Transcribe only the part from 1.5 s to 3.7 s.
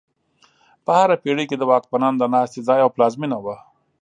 د واکمنانو د ناستې ځای او پلازمینه وه.